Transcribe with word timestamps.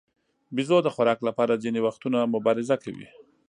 بیزو 0.55 0.77
د 0.83 0.87
خوراک 0.95 1.19
لپاره 1.27 1.61
ځینې 1.63 1.79
وختونه 1.87 2.17
مبارزه 2.33 2.75
کوي. 2.83 3.07